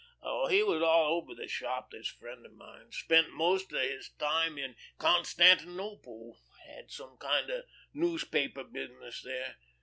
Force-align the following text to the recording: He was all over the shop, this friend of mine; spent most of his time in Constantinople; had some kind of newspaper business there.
He 0.49 0.63
was 0.63 0.81
all 0.81 1.13
over 1.17 1.35
the 1.35 1.47
shop, 1.47 1.91
this 1.91 2.07
friend 2.07 2.43
of 2.43 2.53
mine; 2.53 2.91
spent 2.91 3.29
most 3.33 3.71
of 3.71 3.81
his 3.83 4.09
time 4.17 4.57
in 4.57 4.75
Constantinople; 4.97 6.39
had 6.65 6.89
some 6.89 7.17
kind 7.17 7.51
of 7.51 7.65
newspaper 7.93 8.63
business 8.63 9.21
there. 9.21 9.57